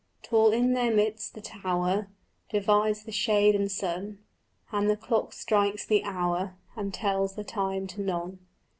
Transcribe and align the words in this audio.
Tall 0.23 0.51
in 0.51 0.73
their 0.73 0.89
midst 0.91 1.35
the 1.35 1.41
tower 1.41 2.07
Divides 2.49 3.03
the 3.03 3.11
shade 3.11 3.53
and 3.53 3.71
sun, 3.71 4.17
And 4.71 4.89
the 4.89 4.97
clock 4.97 5.31
strikes 5.31 5.85
the 5.85 6.03
hour 6.03 6.55
And 6.75 6.91
tells 6.91 7.35
the 7.35 7.43
time 7.43 7.85
to 7.89 8.01
none. 8.01 8.39